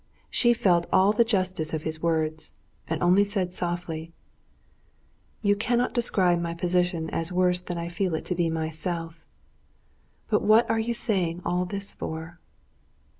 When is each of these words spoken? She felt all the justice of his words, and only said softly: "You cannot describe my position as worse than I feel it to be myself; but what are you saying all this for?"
She 0.31 0.51
felt 0.53 0.87
all 0.91 1.13
the 1.13 1.23
justice 1.23 1.75
of 1.75 1.83
his 1.83 2.01
words, 2.01 2.53
and 2.87 3.03
only 3.03 3.23
said 3.23 3.53
softly: 3.53 4.13
"You 5.43 5.55
cannot 5.55 5.93
describe 5.93 6.41
my 6.41 6.55
position 6.55 7.07
as 7.11 7.31
worse 7.31 7.61
than 7.61 7.77
I 7.77 7.87
feel 7.87 8.15
it 8.15 8.25
to 8.25 8.33
be 8.33 8.49
myself; 8.49 9.23
but 10.27 10.41
what 10.41 10.67
are 10.71 10.79
you 10.79 10.95
saying 10.95 11.43
all 11.45 11.65
this 11.65 11.93
for?" 11.93 12.39